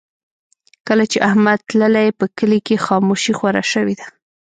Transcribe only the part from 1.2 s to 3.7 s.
احمد تللی، په کلي کې خاموشي خوره